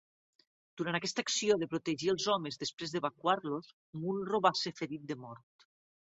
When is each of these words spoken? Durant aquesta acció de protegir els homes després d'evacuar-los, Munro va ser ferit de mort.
Durant 0.79 0.95
aquesta 0.99 1.23
acció 1.25 1.57
de 1.63 1.67
protegir 1.73 2.09
els 2.13 2.25
homes 2.35 2.57
després 2.63 2.93
d'evacuar-los, 2.95 3.69
Munro 4.05 4.41
va 4.47 4.53
ser 4.61 4.73
ferit 4.81 5.05
de 5.13 5.19
mort. 5.27 5.67